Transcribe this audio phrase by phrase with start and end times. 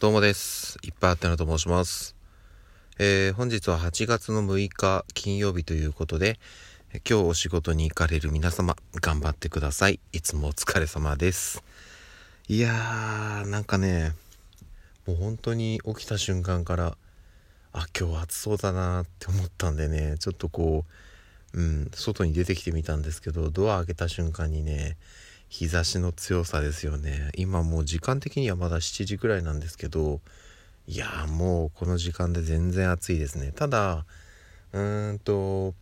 [0.00, 0.78] どうもです。
[0.84, 2.14] いっぱいあってなと申します。
[3.00, 6.38] えー、本日は8月の6日金曜日ということで、
[7.04, 9.98] 今日お仕事に行かれる皆様、頑張ってください。
[10.12, 11.64] いつもお疲れ様です。
[12.46, 14.12] いやー、なんかね、
[15.04, 16.96] もう本当に起きた瞬間から、
[17.72, 20.84] あ、今日暑そうだなって思ったんでね、ちょっとこ
[21.54, 24.96] う、うん、外に出てきてみたんですけど、ドア開けた瞬間にね、
[25.48, 27.30] 日差しの強さですよね。
[27.36, 30.20] 今もう時間的にはまだ7時くらいなんですけど
[30.86, 33.52] いやもうこの時間で全然暑いですね。
[33.52, 34.04] ただ
[34.72, 35.74] うーんと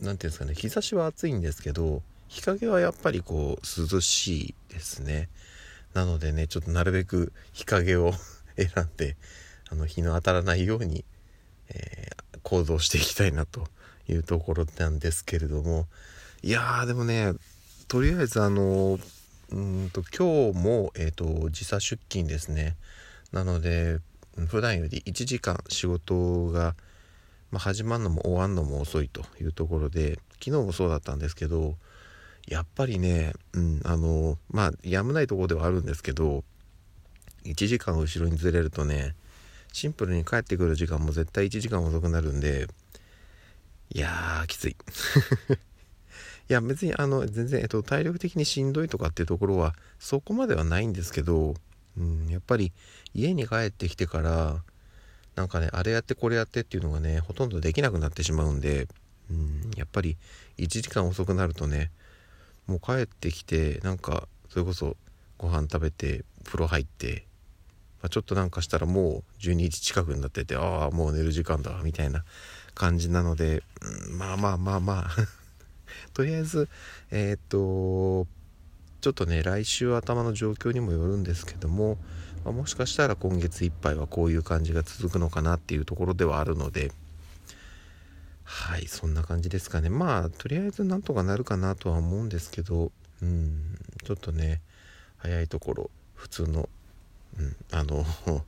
[0.00, 5.28] 何ていうんですかね日差しは暑いんですけど日陰はやっぱりこう涼しいですね。
[5.94, 8.12] なのでねちょっとなるべく日陰を
[8.56, 9.16] 選んで
[9.70, 11.04] あの日の当たらないように、
[11.68, 13.66] えー行動していきたいなと
[14.08, 15.86] いうところなんですけれども。
[16.42, 17.34] いやーでもね
[17.90, 19.00] とりあえずあの
[19.50, 22.76] うんと今日も、えー、と時差出勤ですね。
[23.32, 23.98] なので
[24.46, 26.76] 普段より1時間仕事が、
[27.50, 31.74] まあ、始まるのも終わるのも遅いというところで昨日もそうだったんですけど
[32.46, 36.44] やっぱりね、うん、あのまあやむないところではあるんですけど
[37.44, 39.16] 1時間後ろにずれるとね
[39.72, 42.68] シンプルに帰ってくる時間も絶対1時間遅くなるんで
[43.92, 44.76] いやーきつい。
[46.50, 51.54] いや別にあの全然、えっと、体力的にしんどいとかっていうところはそこまではないんですけど、
[51.96, 52.72] うん、やっぱり
[53.14, 54.56] 家に帰ってきてから
[55.36, 58.88] なんかねあれやってこれやってっていうのがねほとんどできなくなってしまうんで、
[59.30, 60.16] うん、やっぱり
[60.58, 61.92] 1時間遅くなるとね
[62.66, 64.96] もう帰ってきてなんかそれこそ
[65.38, 67.26] ご飯食べて風呂入って、
[68.02, 72.24] まあ、ちょっとなんかしたらもう12時近くになっててああもう寝る時間だみたいな
[72.74, 73.62] 感じなので、
[74.10, 75.39] うん、まあまあまあまあ。
[76.14, 76.68] とりあえず
[77.10, 78.26] えーっと
[79.00, 81.96] ちょっとね来週頭の状況にもよるんですけども、
[82.44, 86.92] まあもしかしたら今月いっぱいはこういう感じが続くのかなっていうところではあるので
[88.44, 89.88] はいそんな感じですかね。
[89.88, 92.90] まあとりあえずなんとかなるかなとは思うんですけど
[93.22, 94.60] うんちょっとね
[95.18, 96.68] 早いところ普通の、
[97.38, 98.04] うん、あの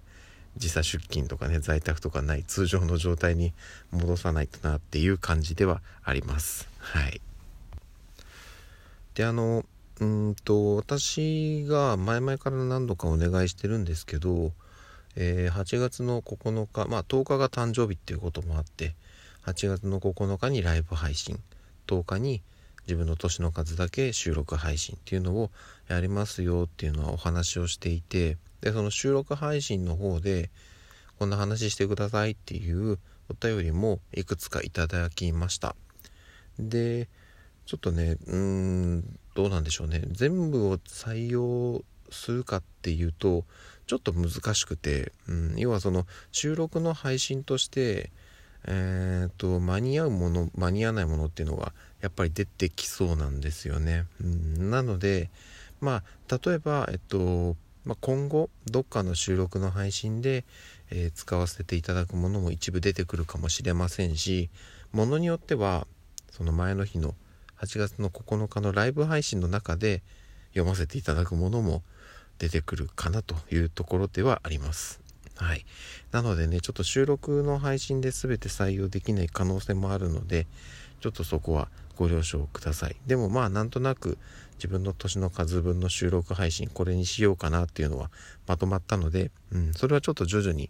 [0.56, 3.54] 時差出勤とかね在宅とかない通常の状態に
[3.91, 6.69] 戻さないとなっていう感じではあります。
[6.78, 7.20] はい。
[9.15, 9.65] であの
[10.00, 14.53] うんと私が前々から何度かお願いしてるんですけど、
[15.17, 18.95] えー8月の9日まあ10日が誕生日っていうこともあって
[19.45, 21.39] 8月の9日にライブ配信
[21.87, 22.43] 10日に
[22.87, 25.50] 自分の年の数だけ収録配信っていうのを
[25.89, 30.50] やりますよっていうのはお話をしていてでその収録配信の方で
[31.19, 32.99] こんな話してくださいっていう
[33.29, 35.77] お便りもいくつかいただきました。
[36.59, 37.09] で
[37.67, 43.45] ちょっとねうんどうなんでしょうね全部を採用するかっていうと
[43.87, 48.11] ちょっと難しくて、うん、要はその収録の配信として
[48.65, 54.05] えー、と間に合うもの間に合わないものっていうのがやっぱり出てきそうなんですよね。
[54.21, 55.31] うん、なので
[55.81, 60.44] まあ例えば、えっとまあ、今後どっかの収録の配信で、
[60.91, 64.50] えー使わせていただくものも一部出てくるかもしれませんし
[64.93, 65.87] ものによっては
[66.31, 67.15] その前の日の
[67.62, 70.03] 8月の9日のライブ配信の中で
[70.49, 71.83] 読ませていただくものも
[72.39, 75.00] 出てくるかなというところではあります。
[75.37, 75.65] はい。
[76.11, 80.49] なのでね、ちょっと収録の配信で全て採用できない可能性もあるので、
[81.00, 82.97] ちょっとそこはご了承ください。
[83.06, 84.19] でもまあなんとなく
[84.55, 88.11] 自分の年の数分の収録配信これにしようかなっていうのは
[88.49, 90.69] まとまったので、うん、それはちょっと徐々に、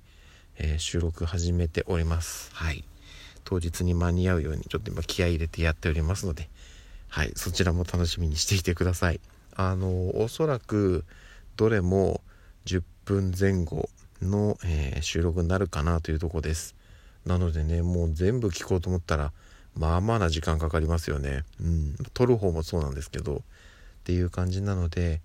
[0.59, 2.51] えー収録始めております。
[2.53, 2.85] はい。
[3.45, 6.49] 当日に間に合うようにちょっと今気合入れてやっておりますので、
[7.12, 9.21] はい、そちらも楽しみにしていてください。
[9.55, 11.05] あの、おそらく
[11.59, 12.23] どれも
[12.65, 13.91] 10分前後
[14.23, 16.75] の、えー収録になるかなというとこです。
[17.27, 19.31] なのでね、もう全部聞こうと思ったら、
[19.77, 21.45] まあまあな時間かかりますよね。
[21.61, 21.97] うん。
[22.15, 23.41] 撮る方もそうなんですけど、っ
[24.05, 25.21] ていう感じなので、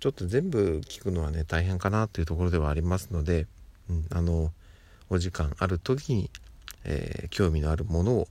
[0.00, 3.46] ちょっと全部聞くのはね、大変かなというところではありますので、
[3.90, 4.52] うん、あの、
[5.10, 6.30] お時間ある時に、
[6.84, 8.28] えー興味のあるものを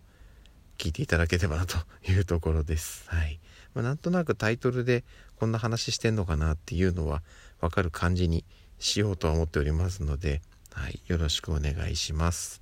[0.77, 1.77] 聞いていただければなと
[2.09, 3.05] いうところです。
[3.07, 3.39] はい。
[3.73, 5.03] まあ、なんとなくタイトルで
[5.39, 7.21] こんな話してんのかなっていうのは
[7.59, 8.43] わかる感じに
[8.79, 10.41] しようとは思っておりますので、
[10.71, 10.99] はい。
[11.07, 12.61] よろしくお願いします。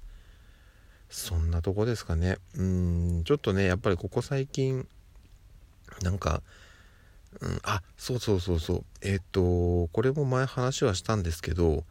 [1.09, 2.37] そんなとこですかね。
[2.55, 4.87] うん、ちょっとね、やっぱりここ最近、
[6.01, 6.41] なんか、
[7.39, 8.83] うん、あ、そうそうそうそう。
[9.01, 11.83] えっ、と、これも前話はしたんですけど、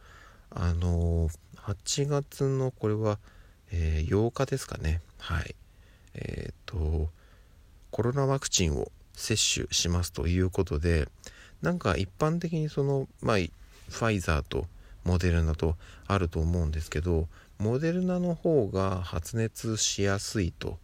[0.49, 3.17] あの、8月のこれは、
[3.71, 5.01] えー8日ですかね。
[5.17, 5.55] はい。
[6.15, 7.09] えっ、と、
[7.91, 11.07] コロナワクチンを接種しますということで、
[11.61, 14.67] なんか一般的にその、まあ、ファイザーと
[15.05, 15.75] モデルナと
[16.07, 17.27] あると思うんですけど
[17.59, 20.77] モデルナの方が発熱しやすいと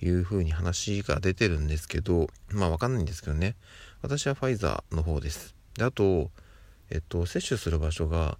[0.00, 3.54] いうふうに話が出てるんですけどまあわかんないんですけどね。
[4.02, 5.54] 私はファイザーの方です。
[5.76, 6.30] であと
[6.90, 8.36] えっと接種する場所が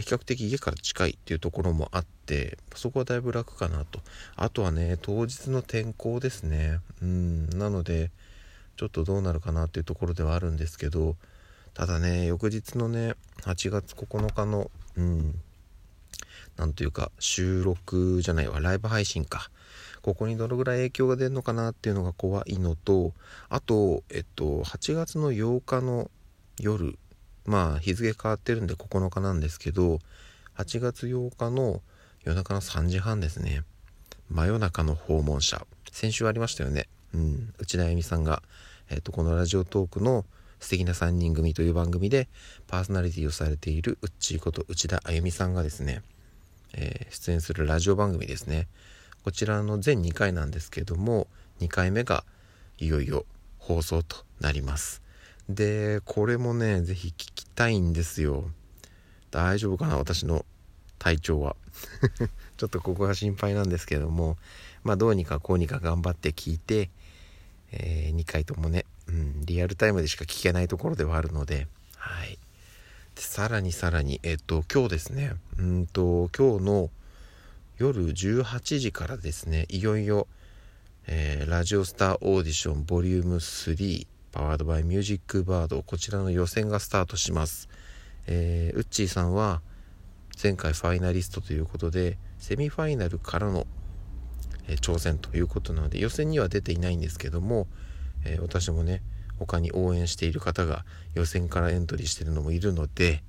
[0.00, 4.00] 比較的家から近いっていうところもあってそこはだいぶ楽かなと。
[4.36, 6.80] あとはね当日の天候ですね。
[7.02, 8.10] うんなので
[8.76, 11.16] ちょっとどうなるかなっていうところではあるんですけど
[11.74, 15.40] ただね翌日のね8月9日のうん
[16.56, 19.50] なんというか収録じゃないわライブ配信か。
[20.02, 23.14] ここにどのぐらい影響が出るのかなっていうのが怖いのと
[23.48, 26.10] あとえっと8月の8日の
[26.60, 26.98] 夜
[27.46, 29.98] まあ日付変わってるんで9日なんですけど
[30.56, 31.82] 8月8日の
[32.24, 33.62] 夜中の3時半ですね。
[34.30, 35.66] 真夜中の訪問者。
[35.92, 36.88] 先週ありましたよね。
[37.12, 37.54] うん。
[37.58, 38.42] 内田あゆみさんが、
[38.88, 40.24] えっとこのラジオトークの
[40.60, 42.28] 素敵な3人組という番組で
[42.66, 46.02] パーソナリティをされているうっちーこと内田あゆみさんがですね、
[46.72, 48.66] えー、出演するラジオ番組ですね。
[49.24, 51.26] こちらの全2回なんですけども
[51.60, 52.24] 2回目が
[52.78, 53.26] いよいよ
[53.58, 55.02] 放送となります。
[55.48, 58.50] でこれもね是非聞きたいんですよ。
[59.30, 60.44] 大丈夫かな私の
[60.98, 61.54] 体調は。
[62.58, 64.36] ちょっとここが心配なんですけども。
[64.82, 66.90] まあどうにかこうにか頑張って聞いて、
[67.70, 71.68] えー、2回ともね、うん、リアルタイムでしか聞けないところではあるので。
[71.96, 72.38] はい。
[73.14, 75.36] でさらにさらにえっ、と今日ですね。
[75.56, 76.90] うんと今日の
[77.78, 80.26] 夜18時からですねいよいよ、
[81.06, 87.68] えー、ラジオスターオーディションボリューム3パワードバイミュージックバードこちらの予選がスタートします、
[88.26, 89.62] えー、ウッチーさんは
[90.42, 93.64] 前回ファイナリストということでセミファイナルからの、
[94.66, 97.68] えー、挑戦ということなので予選には出ていないんですけども、
[98.24, 99.02] えー、私もね
[99.38, 100.84] 他に応援している方が
[101.14, 103.22] 予選からエントリーしてるのもいるので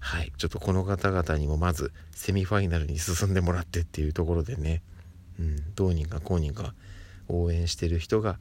[0.00, 4.82] はいちょっとこの方々にもまずセミファイナルに進んでもらってっていうところでね、
[5.38, 6.74] うん、どうにかこうにか
[7.28, 8.40] 応援してる人が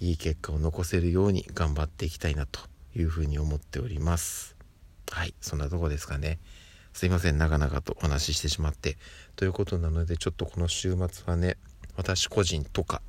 [0.00, 2.60] いい結果を残せるように頑張っていきたいなと
[2.94, 4.56] いうふうに思っております。
[5.10, 6.38] はいそんなとこですかね。
[6.92, 8.96] すいません長々とお話ししてしまって。
[9.36, 11.56] ということなのでちょっとこの週末はね
[11.96, 13.02] 私個人とか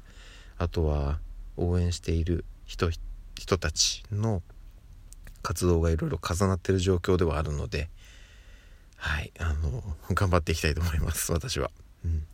[0.58, 1.20] あとは
[1.58, 2.90] 応援している人
[3.36, 4.42] 人たちの
[5.42, 7.90] 活動がいろいろ重なってる状況ではあるので
[8.98, 9.84] はいあの
[10.14, 11.72] 頑張っていきたいと思います私は。
[12.04, 12.26] うん、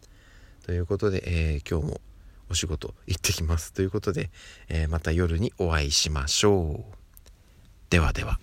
[0.65, 2.01] ということで、えー、今日も
[2.50, 4.30] お仕事行ってきますということで、
[4.69, 6.95] えー、また夜にお会いしましょう。
[7.89, 8.39] ではでは。